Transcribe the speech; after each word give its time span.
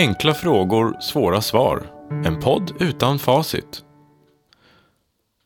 Enkla 0.00 0.34
frågor, 0.34 1.00
svåra 1.00 1.40
svar. 1.40 1.90
En 2.24 2.40
podd 2.40 2.72
utan 2.80 3.18
facit. 3.18 3.84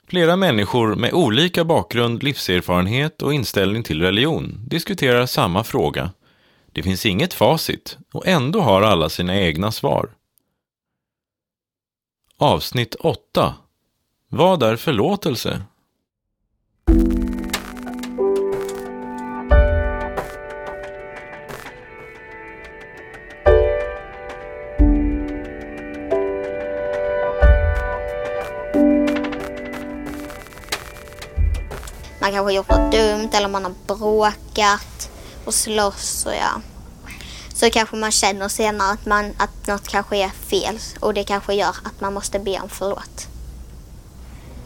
Flera 0.08 0.36
människor 0.36 0.94
med 0.94 1.12
olika 1.12 1.64
bakgrund, 1.64 2.22
livserfarenhet 2.22 3.22
och 3.22 3.34
inställning 3.34 3.82
till 3.82 4.02
religion 4.02 4.60
diskuterar 4.66 5.26
samma 5.26 5.64
fråga. 5.64 6.10
Det 6.72 6.82
finns 6.82 7.06
inget 7.06 7.34
facit 7.34 7.98
och 8.12 8.26
ändå 8.26 8.60
har 8.60 8.82
alla 8.82 9.08
sina 9.08 9.40
egna 9.40 9.72
svar. 9.72 10.10
Avsnitt 12.38 12.94
8. 12.94 13.54
Vad 14.28 14.62
är 14.62 14.76
förlåtelse? 14.76 15.62
Man 32.24 32.32
kanske 32.32 32.46
har 32.46 32.56
gjort 32.56 32.68
något 32.68 32.92
dumt 32.92 33.28
eller 33.32 33.48
man 33.48 33.64
har 33.64 33.72
bråkat 33.86 35.10
och 35.44 35.54
slåss 35.54 36.26
och 36.26 36.32
ja. 36.32 36.60
Så 37.54 37.70
kanske 37.70 37.96
man 37.96 38.10
känner 38.10 38.48
senare 38.48 38.92
att, 38.92 39.06
man, 39.06 39.32
att 39.36 39.66
något 39.66 39.88
kanske 39.88 40.16
är 40.16 40.28
fel 40.28 40.78
och 41.00 41.14
det 41.14 41.24
kanske 41.24 41.54
gör 41.54 41.68
att 41.68 42.00
man 42.00 42.14
måste 42.14 42.38
be 42.38 42.60
om 42.60 42.68
förlåt. 42.68 43.28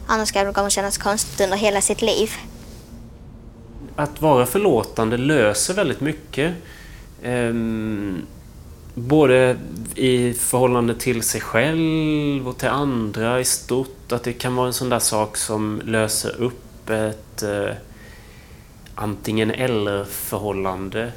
Annars 0.07 0.31
kan 0.31 0.53
det 0.53 0.69
kännas 0.69 0.97
konstigt 0.97 1.41
under 1.41 1.57
hela 1.57 1.81
sitt 1.81 2.01
liv. 2.01 2.31
Att 3.95 4.21
vara 4.21 4.45
förlåtande 4.45 5.17
löser 5.17 5.73
väldigt 5.73 6.01
mycket. 6.01 6.53
Ehm, 7.23 8.21
både 8.93 9.57
i 9.95 10.33
förhållande 10.33 10.95
till 10.95 11.23
sig 11.23 11.41
själv 11.41 12.47
och 12.47 12.57
till 12.57 12.69
andra 12.69 13.39
i 13.39 13.45
stort. 13.45 14.11
Att 14.11 14.23
det 14.23 14.33
kan 14.33 14.55
vara 14.55 14.67
en 14.67 14.73
sån 14.73 14.89
där 14.89 14.99
sak 14.99 15.37
som 15.37 15.81
löser 15.85 16.41
upp 16.41 16.68
ett 16.91 17.43
eh, 17.43 17.75
antingen 18.95 19.51
eller-förhållande. 19.51 21.11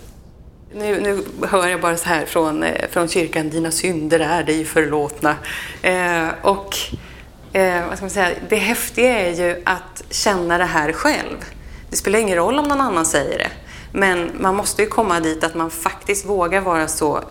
Nu, 0.74 1.00
nu 1.00 1.24
hör 1.46 1.68
jag 1.68 1.80
bara 1.80 1.96
så 1.96 2.08
här 2.08 2.26
från, 2.26 2.62
eh, 2.62 2.88
från 2.90 3.08
kyrkan, 3.08 3.50
dina 3.50 3.70
synder 3.70 4.20
är 4.20 4.42
dig 4.42 4.64
förlåtna. 4.64 5.36
Eh, 5.82 6.28
och 6.42 6.76
eh, 7.52 7.86
vad 7.88 7.96
ska 7.96 8.04
man 8.04 8.10
säga, 8.10 8.30
det 8.48 8.56
häftiga 8.56 9.18
är 9.18 9.34
ju 9.34 9.62
att 9.64 10.04
känna 10.10 10.58
det 10.58 10.64
här 10.64 10.92
själv. 10.92 11.36
Det 11.90 11.96
spelar 11.96 12.18
ingen 12.18 12.36
roll 12.36 12.58
om 12.58 12.64
någon 12.64 12.80
annan 12.80 13.06
säger 13.06 13.38
det. 13.38 13.50
Men 13.92 14.30
man 14.40 14.54
måste 14.54 14.82
ju 14.82 14.88
komma 14.88 15.20
dit 15.20 15.44
att 15.44 15.54
man 15.54 15.70
faktiskt 15.70 16.26
vågar 16.26 16.60
vara 16.60 16.88
så 16.88 17.24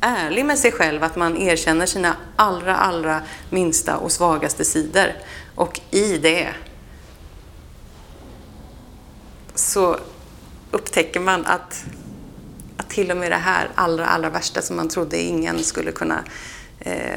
ärlig 0.00 0.44
med 0.44 0.58
sig 0.58 0.72
själv 0.72 1.04
att 1.04 1.16
man 1.16 1.36
erkänner 1.36 1.86
sina 1.86 2.16
allra, 2.36 2.76
allra 2.76 3.20
minsta 3.50 3.96
och 3.96 4.12
svagaste 4.12 4.64
sidor. 4.64 5.12
Och 5.54 5.80
i 5.90 6.18
det 6.18 6.48
så 9.54 9.98
upptäcker 10.70 11.20
man 11.20 11.46
att, 11.46 11.84
att 12.76 12.90
till 12.90 13.10
och 13.10 13.16
med 13.16 13.30
det 13.30 13.36
här 13.36 13.68
allra, 13.74 14.06
allra 14.06 14.30
värsta 14.30 14.62
som 14.62 14.76
man 14.76 14.88
trodde 14.88 15.18
ingen 15.18 15.64
skulle 15.64 15.92
kunna 15.92 16.24
eh, 16.80 17.16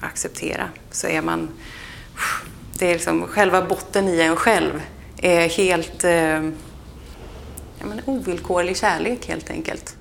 acceptera, 0.00 0.68
så 0.90 1.06
är 1.06 1.22
man... 1.22 1.48
Det 2.78 2.86
är 2.86 2.92
liksom 2.92 3.26
själva 3.26 3.62
botten 3.62 4.08
i 4.08 4.20
en 4.20 4.36
själv 4.36 4.82
är 5.16 5.48
helt... 5.48 6.04
Eh, 6.04 6.44
ja, 7.78 7.86
men 7.86 8.00
ovillkorlig 8.04 8.76
kärlek 8.76 9.28
helt 9.28 9.50
enkelt. 9.50 9.96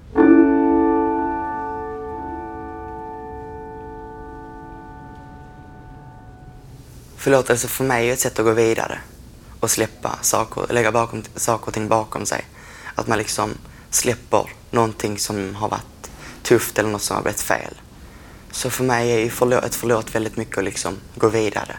Förlåtelse 7.17 7.67
för 7.67 7.83
mig 7.83 8.09
är 8.09 8.13
ett 8.13 8.19
sätt 8.19 8.39
att 8.39 8.45
gå 8.45 8.51
vidare 8.51 8.99
och 9.59 9.71
släppa 9.71 10.19
saker, 10.21 10.73
lägga 10.73 10.91
bakom, 10.91 11.23
saker 11.35 11.67
och 11.67 11.73
ting 11.73 11.87
bakom 11.87 12.25
sig. 12.25 12.45
Att 12.95 13.07
man 13.07 13.17
liksom 13.17 13.57
släpper 13.89 14.49
någonting 14.71 15.19
som 15.19 15.55
har 15.55 15.69
varit 15.69 16.11
tufft 16.43 16.79
eller 16.79 16.89
något 16.89 17.01
som 17.01 17.15
har 17.15 17.23
blivit 17.23 17.41
fel. 17.41 17.73
Så 18.51 18.69
för 18.69 18.83
mig 18.83 19.11
är 19.11 19.19
ju 19.19 19.29
förlåt, 19.29 19.63
ett 19.63 19.75
förlåt 19.75 20.15
väldigt 20.15 20.37
mycket 20.37 20.57
att 20.57 20.63
liksom 20.63 20.97
gå 21.15 21.29
vidare 21.29 21.77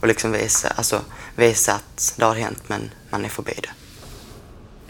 och 0.00 0.08
liksom 0.08 0.32
visa, 0.32 0.68
alltså, 0.68 1.00
visa 1.36 1.72
att 1.72 2.14
det 2.16 2.24
har 2.24 2.34
hänt 2.34 2.62
men 2.66 2.90
man 3.10 3.24
är 3.24 3.28
förbi 3.28 3.54
det. 3.62 3.70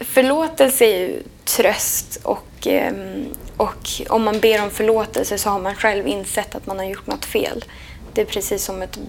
Förlåtelse 0.05 0.85
är 0.85 0.97
ju 0.97 1.23
tröst 1.45 2.19
och, 2.23 2.67
ehm, 2.67 3.25
och 3.57 3.89
om 4.09 4.23
man 4.23 4.39
ber 4.39 4.63
om 4.63 4.69
förlåtelse 4.69 5.37
så 5.37 5.49
har 5.49 5.59
man 5.59 5.75
själv 5.75 6.07
insett 6.07 6.55
att 6.55 6.65
man 6.65 6.77
har 6.77 6.85
gjort 6.85 7.07
något 7.07 7.25
fel. 7.25 7.65
Det 8.13 8.21
är 8.21 8.25
precis 8.25 8.63
som 8.63 8.81
ett 8.81 8.99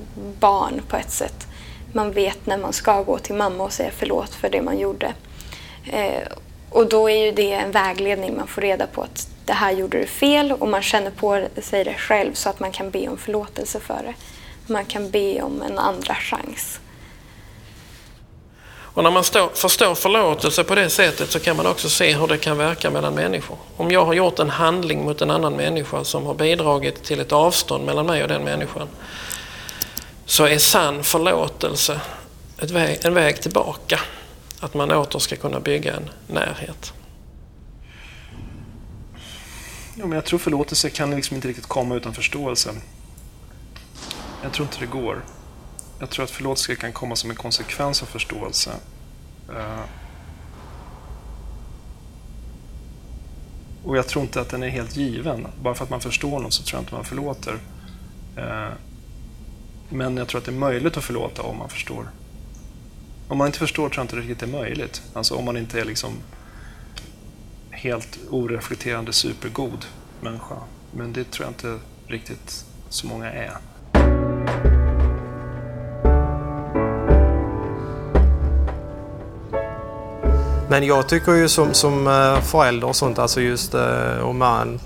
barn 0.40 0.82
på 0.88 0.96
ett 0.96 1.10
sätt. 1.12 1.46
Man 1.92 2.12
vet 2.12 2.46
när 2.46 2.58
man 2.58 2.72
ska 2.72 3.02
gå 3.02 3.18
till 3.18 3.34
mamma 3.34 3.64
och 3.64 3.72
säga 3.72 3.90
förlåt 3.96 4.34
för 4.34 4.48
det 4.48 4.62
man 4.62 4.78
gjorde. 4.78 5.14
Eh, 5.92 6.28
och 6.70 6.88
då 6.88 7.10
är 7.10 7.26
ju 7.26 7.32
det 7.32 7.52
en 7.52 7.70
vägledning, 7.70 8.36
man 8.36 8.46
får 8.46 8.62
reda 8.62 8.86
på 8.86 9.02
att 9.02 9.28
det 9.44 9.52
här 9.52 9.72
gjorde 9.72 9.98
du 9.98 10.06
fel 10.06 10.52
och 10.52 10.68
man 10.68 10.82
känner 10.82 11.10
på 11.10 11.46
sig 11.62 11.84
det 11.84 11.94
själv 11.94 12.34
så 12.34 12.48
att 12.48 12.60
man 12.60 12.72
kan 12.72 12.90
be 12.90 13.08
om 13.08 13.18
förlåtelse 13.18 13.80
för 13.80 14.02
det. 14.02 14.14
Man 14.72 14.84
kan 14.84 15.10
be 15.10 15.42
om 15.42 15.62
en 15.62 15.78
andra 15.78 16.14
chans. 16.14 16.80
Och 18.94 19.02
när 19.02 19.10
man 19.10 19.24
stå, 19.24 19.48
förstår 19.54 19.94
förlåtelse 19.94 20.64
på 20.64 20.74
det 20.74 20.90
sättet 20.90 21.30
så 21.30 21.40
kan 21.40 21.56
man 21.56 21.66
också 21.66 21.88
se 21.88 22.14
hur 22.14 22.26
det 22.26 22.38
kan 22.38 22.58
verka 22.58 22.90
mellan 22.90 23.14
människor. 23.14 23.56
Om 23.76 23.90
jag 23.90 24.04
har 24.04 24.14
gjort 24.14 24.38
en 24.38 24.50
handling 24.50 25.04
mot 25.04 25.22
en 25.22 25.30
annan 25.30 25.52
människa 25.52 26.04
som 26.04 26.26
har 26.26 26.34
bidragit 26.34 27.04
till 27.04 27.20
ett 27.20 27.32
avstånd 27.32 27.84
mellan 27.84 28.06
mig 28.06 28.22
och 28.22 28.28
den 28.28 28.44
människan 28.44 28.88
så 30.32 30.44
är 30.44 30.58
sann 30.58 31.04
förlåtelse 31.04 32.00
ett 32.58 32.70
väg, 32.70 33.04
en 33.04 33.14
väg 33.14 33.42
tillbaka. 33.42 34.00
Att 34.60 34.74
man 34.74 34.92
åter 34.92 35.18
ska 35.18 35.36
kunna 35.36 35.60
bygga 35.60 35.96
en 35.96 36.10
närhet. 36.26 36.92
Ja, 39.94 40.06
men 40.06 40.12
jag 40.12 40.24
tror 40.24 40.38
förlåtelse 40.38 40.90
kan 40.90 41.10
liksom 41.10 41.36
inte 41.36 41.48
riktigt 41.48 41.66
komma 41.66 41.94
utan 41.94 42.14
förståelse. 42.14 42.74
Jag 44.42 44.52
tror 44.52 44.66
inte 44.66 44.80
det 44.80 44.86
går. 44.86 45.24
Jag 45.98 46.10
tror 46.10 46.24
att 46.24 46.30
förlåtelse 46.30 46.74
kan 46.74 46.92
komma 46.92 47.16
som 47.16 47.30
en 47.30 47.36
konsekvens 47.36 48.02
av 48.02 48.06
förståelse. 48.06 48.70
Eh, 49.48 49.84
och 53.84 53.96
jag 53.96 54.08
tror 54.08 54.24
inte 54.24 54.40
att 54.40 54.48
den 54.48 54.62
är 54.62 54.68
helt 54.68 54.96
given. 54.96 55.46
Bara 55.62 55.74
för 55.74 55.84
att 55.84 55.90
man 55.90 56.00
förstår 56.00 56.40
något 56.40 56.54
så 56.54 56.62
tror 56.62 56.78
jag 56.78 56.82
inte 56.82 56.94
man 56.94 57.04
förlåter. 57.04 57.58
Eh, 58.36 58.72
men 59.92 60.16
jag 60.16 60.28
tror 60.28 60.38
att 60.38 60.44
det 60.44 60.50
är 60.50 60.56
möjligt 60.56 60.96
att 60.96 61.04
förlåta 61.04 61.42
om 61.42 61.58
man 61.58 61.68
förstår. 61.68 62.08
Om 63.28 63.38
man 63.38 63.46
inte 63.46 63.58
förstår 63.58 63.88
tror 63.88 63.98
jag 63.98 64.04
inte 64.04 64.16
det 64.16 64.22
riktigt 64.22 64.42
är 64.42 64.46
möjligt. 64.46 65.02
Alltså 65.12 65.34
om 65.34 65.44
man 65.44 65.56
inte 65.56 65.80
är 65.80 65.84
liksom 65.84 66.12
helt 67.70 68.18
oreflekterande 68.30 69.12
supergod 69.12 69.84
människa. 70.20 70.54
Men 70.90 71.12
det 71.12 71.30
tror 71.30 71.46
jag 71.46 71.50
inte 71.50 71.78
riktigt 72.06 72.64
så 72.88 73.06
många 73.06 73.32
är. 73.32 73.56
Men 80.68 80.86
jag 80.86 81.08
tycker 81.08 81.32
ju 81.32 81.48
som, 81.48 81.74
som 81.74 82.06
eh, 82.06 82.40
förälder 82.40 82.88
och 82.88 82.96
sånt, 82.96 83.18
alltså 83.18 83.40
just 83.40 83.74
eh, 83.74 84.18
och 84.18 84.34
man 84.34 84.80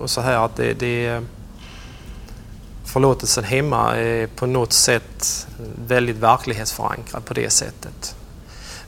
och 0.00 0.10
så 0.10 0.20
här 0.20 0.44
att 0.44 0.56
det, 0.56 0.74
det 0.74 1.22
förlåtelsen 2.84 3.44
hemma 3.44 3.96
är 3.96 4.26
på 4.26 4.46
något 4.46 4.72
sätt 4.72 5.46
väldigt 5.86 6.16
verklighetsförankrad 6.16 7.24
på 7.24 7.34
det 7.34 7.50
sättet. 7.50 8.14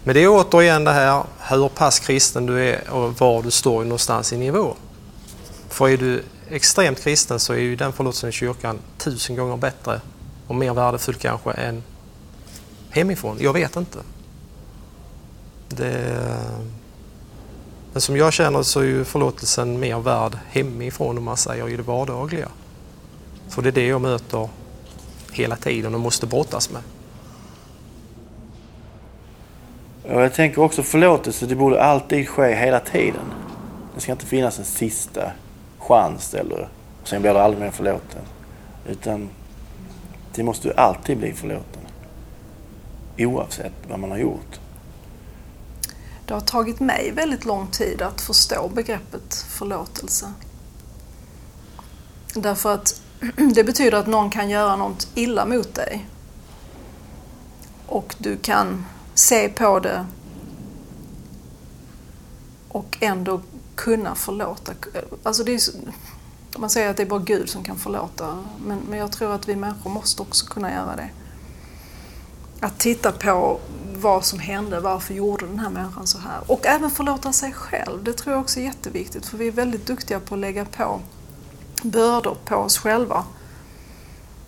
Men 0.04 0.14
det 0.14 0.22
är 0.22 0.28
återigen 0.28 0.84
det 0.84 0.92
här 0.92 1.25
hur 1.38 1.69
pass 1.69 2.00
kristen 2.00 2.47
du 2.47 2.60
är 2.60 2.91
och 2.91 3.20
var 3.20 3.42
du 3.42 3.50
står 3.50 3.82
någonstans 3.82 4.32
i 4.32 4.36
nivå. 4.36 4.75
För 5.69 5.88
är 5.88 5.97
du 5.97 6.22
extremt 6.48 7.03
kristen 7.03 7.41
så 7.41 7.53
är 7.53 7.59
ju 7.59 7.77
den 7.77 7.92
förlåtelsen 7.92 8.28
i 8.28 8.33
kyrkan 8.33 8.78
tusen 8.98 9.36
gånger 9.36 9.56
bättre 9.56 10.00
och 10.47 10.54
mer 10.54 10.74
värdefull 10.74 11.15
kanske 11.15 11.50
än 11.50 11.83
hemifrån. 12.91 13.36
Jag 13.41 13.53
vet 13.53 13.77
inte. 13.77 13.98
Det... 15.68 16.39
Men 17.92 18.00
som 18.00 18.16
jag 18.16 18.33
känner 18.33 18.62
så 18.62 18.80
är 18.80 18.84
ju 18.84 19.04
förlåtelsen 19.04 19.80
mer 19.80 19.98
värd 19.98 20.39
hemifrån 20.48 21.18
om 21.18 21.24
man 21.24 21.36
säger 21.36 21.68
i 21.68 21.77
det 21.77 21.83
vardagliga. 21.83 22.48
För 23.53 23.63
det 23.63 23.69
är 23.69 23.72
det 23.72 23.87
jag 23.87 24.01
möter 24.01 24.49
hela 25.33 25.57
tiden 25.57 25.95
och 25.95 26.01
måste 26.01 26.27
brottas 26.27 26.71
med. 26.71 26.83
Och 30.03 30.22
jag 30.22 30.34
tänker 30.34 30.63
också 30.63 30.83
förlåtelse, 30.83 31.47
det 31.47 31.54
borde 31.54 31.83
alltid 31.83 32.28
ske 32.28 32.54
hela 32.54 32.81
tiden. 32.81 33.33
Det 33.95 34.01
ska 34.01 34.13
inte 34.13 34.27
finnas 34.27 34.59
en 34.59 34.65
sista 34.65 35.33
chans 35.78 36.34
eller 36.34 36.69
sen 37.04 37.22
blir 37.22 37.34
det 37.34 37.43
aldrig 37.43 37.63
mer 37.63 37.71
förlåten. 37.71 38.22
Utan 38.89 39.28
det 40.34 40.43
måste 40.43 40.72
alltid 40.77 41.19
bli 41.19 41.33
förlåten. 41.33 41.83
Oavsett 43.19 43.72
vad 43.89 43.99
man 43.99 44.10
har 44.10 44.19
gjort. 44.19 44.60
Det 46.27 46.34
har 46.34 46.41
tagit 46.41 46.81
mig 46.81 47.13
väldigt 47.15 47.45
lång 47.45 47.66
tid 47.66 48.03
att 48.03 48.21
förstå 48.21 48.71
begreppet 48.75 49.34
förlåtelse. 49.34 50.33
Därför 52.34 52.75
att 52.75 53.02
det 53.54 53.65
betyder 53.65 53.98
att 53.98 54.07
någon 54.07 54.30
kan 54.30 54.51
göra 54.51 54.77
något 54.77 55.09
illa 55.15 55.47
mot 55.47 55.74
dig. 55.74 56.07
Och 57.86 58.15
du 58.19 58.36
kan 58.36 58.86
se 59.15 59.48
på 59.48 59.80
det 59.80 60.07
och 62.69 62.98
ändå 63.01 63.41
kunna 63.74 64.15
förlåta. 64.15 64.72
Alltså 65.22 65.45
det 65.45 65.54
är, 65.54 65.60
man 66.59 66.71
säger 66.71 66.91
att 66.91 66.97
det 66.97 67.03
är 67.03 67.07
bara 67.07 67.21
Gud 67.21 67.48
som 67.48 67.65
kan 67.65 67.78
förlåta, 67.78 68.39
men, 68.65 68.78
men 68.89 68.98
jag 68.98 69.13
tror 69.13 69.34
att 69.34 69.48
vi 69.48 69.57
människor 69.57 69.91
måste 69.91 70.22
också 70.22 70.47
kunna 70.47 70.72
göra 70.72 70.97
det. 70.97 71.10
Att 72.60 72.78
titta 72.78 73.13
på 73.13 73.60
vad 73.95 74.25
som 74.25 74.39
hände, 74.39 74.80
varför 74.80 75.15
gjorde 75.15 75.47
den 75.47 75.59
här 75.59 75.71
människan 75.71 76.07
så 76.07 76.18
här? 76.18 76.41
Och 76.47 76.66
även 76.66 76.91
förlåta 76.91 77.33
sig 77.33 77.53
själv, 77.53 78.04
det 78.04 78.13
tror 78.13 78.33
jag 78.33 78.41
också 78.41 78.60
är 78.60 78.65
jätteviktigt 78.65 79.27
för 79.27 79.39
vi 79.39 79.48
är 79.48 79.53
väldigt 79.53 79.86
duktiga 79.86 80.21
på 80.21 80.34
att 80.34 80.41
lägga 80.41 80.65
på 80.65 81.01
bördor 81.82 82.36
på 82.44 82.56
oss 82.56 82.78
själva 82.78 83.24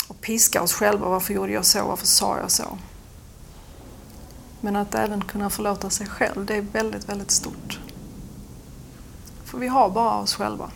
och 0.08 0.20
piska 0.20 0.62
oss 0.62 0.72
själva. 0.72 1.08
Varför 1.08 1.34
gjorde 1.34 1.52
jag 1.52 1.64
så? 1.64 1.86
Varför 1.86 2.06
sa 2.06 2.38
jag 2.38 2.50
så? 2.50 2.78
Men 4.60 4.76
att 4.76 4.94
även 4.94 5.25
kunna 5.25 5.50
förlåta 5.50 5.90
sig 5.90 6.06
själv, 6.06 6.46
det 6.46 6.56
är 6.56 6.62
väldigt, 6.62 7.08
väldigt 7.08 7.31
stort. 7.31 7.78
För 9.44 9.58
vi 9.58 9.69
har 9.69 9.90
bara 9.90 10.19
oss 10.19 10.34
själva. 10.34 10.70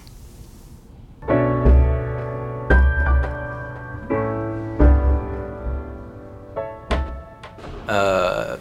Uh, 7.89 8.55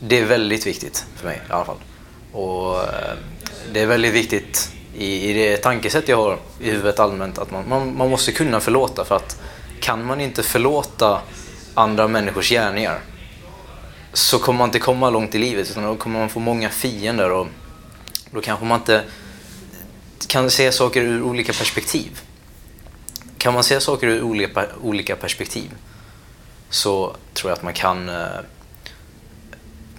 det 0.00 0.20
är 0.20 0.24
väldigt 0.24 0.66
viktigt 0.66 1.06
för 1.14 1.26
mig 1.26 1.42
i 1.48 1.52
alla 1.52 1.64
fall. 1.64 1.78
Och 2.32 2.74
uh, 2.74 2.82
det 3.72 3.80
är 3.80 3.86
väldigt 3.86 4.14
viktigt 4.14 4.75
i, 4.98 5.30
i 5.30 5.32
det 5.32 5.56
tankesätt 5.56 6.08
jag 6.08 6.16
har 6.16 6.38
i 6.60 6.70
huvudet 6.70 7.00
allmänt 7.00 7.38
att 7.38 7.50
man, 7.50 7.68
man, 7.68 7.96
man 7.96 8.10
måste 8.10 8.32
kunna 8.32 8.60
förlåta 8.60 9.04
för 9.04 9.16
att 9.16 9.40
kan 9.80 10.04
man 10.04 10.20
inte 10.20 10.42
förlåta 10.42 11.20
andra 11.74 12.08
människors 12.08 12.50
gärningar 12.50 13.00
så 14.12 14.38
kommer 14.38 14.58
man 14.58 14.68
inte 14.68 14.78
komma 14.78 15.10
långt 15.10 15.34
i 15.34 15.38
livet 15.38 15.70
utan 15.70 15.84
då 15.84 15.96
kommer 15.96 16.18
man 16.18 16.28
få 16.28 16.40
många 16.40 16.68
fiender 16.68 17.30
och 17.30 17.46
då 18.30 18.40
kanske 18.40 18.64
man 18.64 18.80
inte 18.80 19.04
kan 20.28 20.50
se 20.50 20.72
saker 20.72 21.02
ur 21.02 21.22
olika 21.22 21.52
perspektiv. 21.52 22.20
Kan 23.38 23.54
man 23.54 23.64
se 23.64 23.80
saker 23.80 24.06
ur 24.06 24.22
olika, 24.22 24.66
olika 24.82 25.16
perspektiv 25.16 25.70
så 26.70 27.16
tror 27.34 27.50
jag 27.50 27.56
att 27.56 27.62
man 27.62 27.72
kan 27.72 28.08
eh, 28.08 28.26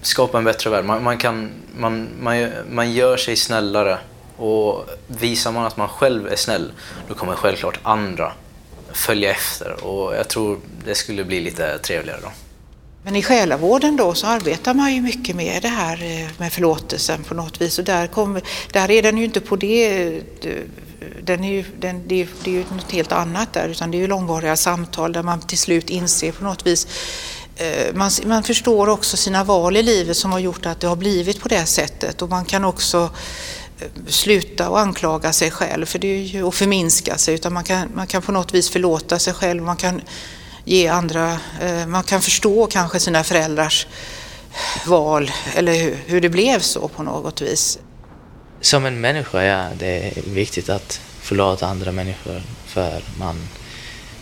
skapa 0.02 0.38
en 0.38 0.44
bättre 0.44 0.70
värld. 0.70 0.86
Man, 0.86 1.04
man, 1.04 1.18
kan, 1.18 1.52
man, 1.78 2.10
man, 2.20 2.50
man 2.70 2.92
gör 2.92 3.18
sig 3.18 3.36
snällare 3.36 4.00
och 4.38 4.86
visar 5.08 5.52
man 5.52 5.66
att 5.66 5.78
man 5.78 5.90
själv 5.90 6.28
är 6.28 6.36
snäll 6.36 6.72
då 7.08 7.14
kommer 7.14 7.36
självklart 7.36 7.80
andra 7.84 8.32
följa 8.92 9.32
efter. 9.32 9.86
Och 9.86 10.16
jag 10.16 10.28
tror 10.28 10.60
det 10.86 10.96
skulle 10.96 11.24
bli 11.24 11.42
lite 11.42 11.78
trevligare 11.78 12.20
då. 12.22 12.32
Men 13.04 13.16
i 13.16 13.24
själavården 13.24 13.98
då 13.98 14.14
så 14.14 14.28
arbetar 14.28 14.74
man 14.74 14.96
ju 14.96 15.02
mycket 15.02 15.36
med 15.36 15.62
det 15.62 15.68
här 15.68 16.04
eh, 16.04 16.28
med 16.38 16.54
förlåtelsen 16.54 17.24
på 17.24 17.34
något 17.34 17.62
vis. 17.62 17.80
Och 17.80 17.86
där, 17.86 18.08
kom, 18.08 18.40
där 18.72 18.92
är 18.92 19.02
den 19.02 19.18
ju 19.18 19.26
inte 19.26 19.42
på 19.42 19.56
det 19.56 20.08
eh, 20.42 20.54
den 21.24 21.44
är 21.44 21.52
ju, 21.52 21.66
den, 21.80 22.08
det, 22.08 22.22
är, 22.22 22.28
det 22.44 22.50
är 22.50 22.54
ju 22.54 22.64
något 22.76 22.92
helt 22.92 23.12
annat 23.12 23.54
där. 23.54 23.70
Utan 23.70 23.92
det 23.92 23.98
är 23.98 24.00
ju 24.00 24.08
långvariga 24.08 24.56
samtal 24.56 25.14
där 25.14 25.24
man 25.24 25.42
till 25.42 25.58
slut 25.58 25.90
inser 25.90 26.32
på 26.32 26.44
något 26.44 26.68
vis 26.68 26.88
eh, 27.56 27.96
man, 27.96 28.12
man 28.26 28.44
förstår 28.44 28.90
också 28.90 29.18
sina 29.18 29.44
val 29.44 29.78
i 29.78 29.84
livet 29.84 30.18
som 30.18 30.32
har 30.32 30.40
gjort 30.40 30.66
att 30.66 30.80
det 30.80 30.88
har 30.88 30.96
blivit 30.96 31.42
på 31.42 31.48
det 31.48 31.66
sättet. 31.66 32.22
Och 32.22 32.30
man 32.30 32.46
kan 32.46 32.66
också 32.66 33.10
sluta 34.08 34.70
och 34.70 34.80
anklaga 34.80 35.34
sig 35.34 35.52
själv 35.52 35.86
för 35.86 36.00
det 36.00 36.08
är 36.08 36.22
ju, 36.22 36.44
och 36.44 36.56
förminska 36.56 37.18
sig 37.18 37.36
utan 37.36 37.54
man 37.54 37.64
kan, 37.64 37.92
man 37.96 38.08
kan 38.08 38.22
på 38.22 38.32
något 38.32 38.54
vis 38.54 38.70
förlåta 38.70 39.20
sig 39.20 39.34
själv. 39.34 39.64
Man 39.64 39.78
kan 39.78 40.02
ge 40.66 40.88
andra, 40.88 41.40
eh, 41.62 41.88
man 41.88 42.04
kan 42.04 42.22
förstå 42.22 42.68
kanske 42.68 43.00
sina 43.00 43.24
föräldrars 43.24 43.88
val 44.86 45.32
eller 45.56 45.74
hur, 45.74 45.98
hur 46.06 46.22
det 46.22 46.30
blev 46.30 46.60
så 46.60 46.88
på 46.88 47.04
något 47.04 47.42
vis. 47.42 47.80
Som 48.62 48.86
en 48.86 49.02
människa, 49.02 49.44
ja, 49.44 49.70
det 49.80 49.88
är 49.88 50.22
viktigt 50.26 50.70
att 50.70 51.02
förlåta 51.22 51.68
andra 51.68 51.92
människor 51.92 52.42
för 52.66 53.02
man 53.20 53.48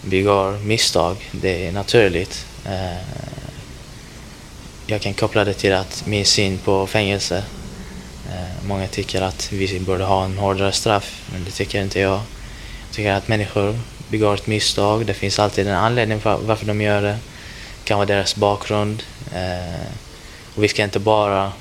begår 0.02 0.52
misstag, 0.52 1.30
det 1.32 1.68
är 1.68 1.72
naturligt. 1.72 2.46
Eh, 2.66 2.98
jag 4.88 5.02
kan 5.02 5.14
koppla 5.14 5.44
det 5.44 5.54
till 5.54 5.74
att 5.74 6.04
min 6.06 6.26
syn 6.26 6.58
på 6.58 6.88
fängelse. 6.88 7.44
Många 8.68 8.88
tycker 8.88 9.22
att 9.22 9.52
vi 9.52 9.80
borde 9.80 10.04
ha 10.04 10.26
en 10.26 10.38
hårdare 10.38 10.72
straff, 10.72 11.22
men 11.34 11.44
det 11.46 11.52
tycker 11.52 11.82
inte 11.82 12.00
jag. 12.00 12.20
Jag 12.88 12.92
tycker 12.92 13.12
att 13.12 13.28
människor 13.28 13.80
begår 14.10 14.34
ett 14.34 14.48
misstag. 14.48 15.06
Det 15.06 15.14
finns 15.14 15.40
alltid 15.40 15.68
en 15.68 15.76
anledning 15.76 16.22
för 16.22 16.38
varför 16.38 16.66
de 16.66 16.82
gör 16.82 17.02
det. 17.02 17.18
Det 17.80 17.88
kan 17.88 17.98
vara 17.98 18.06
deras 18.06 18.36
bakgrund. 18.36 19.04
Eh, 19.34 19.88
och 20.56 20.64
vi 20.64 20.68
ska 20.68 20.84
inte 20.84 21.00
bara 21.00 21.52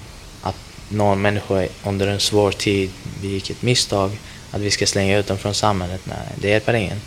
att 0.43 0.57
någon 0.89 1.23
människa 1.23 1.67
under 1.85 2.07
en 2.07 2.21
svår 2.21 2.53
tid 2.53 2.91
begick 3.23 3.51
ett 3.51 3.63
misstag, 3.63 4.11
att 4.51 4.61
vi 4.61 4.71
ska 4.71 4.87
slänga 4.87 5.19
ut 5.19 5.27
dem 5.27 5.39
från 5.39 5.55
samhället. 5.55 6.01
Nej, 6.05 6.17
det 6.37 6.49
hjälper 6.49 6.75
ingen. 6.75 7.01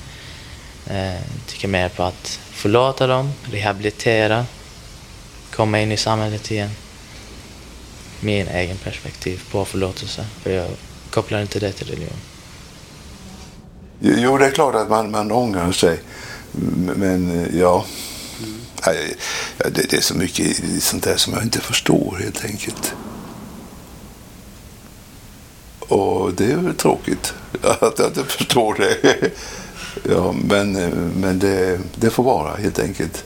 Eh, 0.87 1.13
jag 1.13 1.47
tycker 1.47 1.67
mer 1.67 1.89
på 1.89 2.03
att 2.03 2.39
förlåta 2.51 3.07
dem, 3.07 3.33
rehabilitera, 3.51 4.45
komma 5.51 5.79
in 5.79 5.91
i 5.91 5.97
samhället 5.97 6.51
igen. 6.51 6.71
Min 8.19 8.47
egen 8.47 8.77
perspektiv 8.77 9.41
på 9.51 9.65
förlåtelse, 9.65 10.25
för 10.43 10.51
jag 10.51 10.67
kopplar 11.09 11.41
inte 11.41 11.59
det 11.59 11.71
till 11.71 11.87
religion. 11.87 12.17
Jo, 13.99 14.37
det 14.37 14.45
är 14.45 14.51
klart 14.51 14.75
att 14.75 14.89
man, 14.89 15.11
man 15.11 15.31
ångrar 15.31 15.71
sig. 15.71 15.99
Men 16.95 17.31
eh, 17.31 17.59
ja, 17.59 17.85
ja 18.83 18.91
det, 19.57 19.89
det, 19.89 19.97
är 19.97 20.01
så 20.01 20.15
mycket 20.15 20.83
sånt 20.83 21.03
där 21.03 21.17
som 21.17 21.33
jag 21.33 21.43
inte 21.43 21.59
förstår 21.59 22.19
helt 22.23 22.45
enkelt. 22.45 22.93
Och 25.79 26.33
det 26.33 26.51
är 26.51 26.55
väl 26.55 26.75
tråkigt 26.75 27.33
att 27.61 27.99
jag 27.99 28.07
inte 28.07 28.23
förstår 28.23 28.73
det. 28.73 29.31
Ja, 30.09 30.35
men 30.43 30.71
men 31.21 31.39
det, 31.39 31.79
det 31.95 32.09
får 32.09 32.23
vara 32.23 32.55
helt 32.55 32.79
enkelt. 32.79 33.25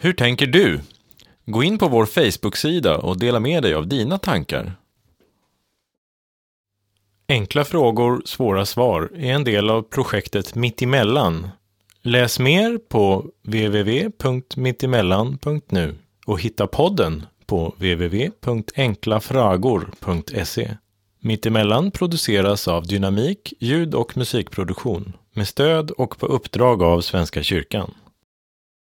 Hur 0.00 0.12
tänker 0.12 0.46
du? 0.46 0.80
Gå 1.46 1.62
in 1.62 1.78
på 1.78 1.88
vår 1.88 2.06
Facebook-sida 2.06 2.98
och 2.98 3.18
dela 3.18 3.40
med 3.40 3.62
dig 3.62 3.74
av 3.74 3.86
dina 3.86 4.18
tankar. 4.18 4.72
Enkla 7.28 7.64
frågor, 7.64 8.22
svåra 8.24 8.66
svar 8.66 9.10
är 9.14 9.32
en 9.32 9.44
del 9.44 9.70
av 9.70 9.82
projektet 9.82 10.54
Mittemellan. 10.54 11.48
Läs 12.02 12.38
mer 12.38 12.78
på 12.88 13.26
www.mittemellan.nu 13.42 15.94
och 16.26 16.40
hitta 16.40 16.66
podden 16.66 17.26
på 17.46 17.74
www.enklafragor.se. 17.76 20.70
Mittemellan 21.20 21.90
produceras 21.90 22.68
av 22.68 22.86
Dynamik 22.86 23.54
ljud 23.58 23.94
och 23.94 24.16
musikproduktion 24.16 25.12
med 25.32 25.48
stöd 25.48 25.90
och 25.90 26.18
på 26.18 26.26
uppdrag 26.26 26.82
av 26.82 27.00
Svenska 27.00 27.42
kyrkan. 27.42 27.94